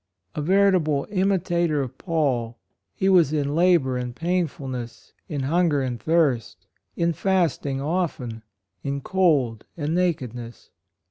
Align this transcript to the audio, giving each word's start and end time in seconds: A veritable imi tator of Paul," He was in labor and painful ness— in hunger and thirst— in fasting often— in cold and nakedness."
A 0.33 0.41
veritable 0.41 1.05
imi 1.11 1.37
tator 1.37 1.83
of 1.83 1.95
Paul," 1.99 2.57
He 2.95 3.07
was 3.07 3.31
in 3.31 3.53
labor 3.53 3.97
and 3.97 4.15
painful 4.15 4.67
ness— 4.67 5.13
in 5.29 5.41
hunger 5.41 5.83
and 5.83 6.01
thirst— 6.01 6.65
in 6.95 7.13
fasting 7.13 7.79
often— 7.79 8.41
in 8.83 9.01
cold 9.01 9.63
and 9.77 9.93
nakedness." 9.93 10.71